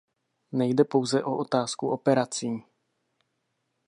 Nejde 0.51 0.83
pouze 0.85 1.23
o 1.23 1.37
otázku 1.37 1.89
operací. 1.91 2.63